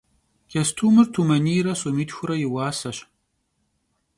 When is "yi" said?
2.41-2.47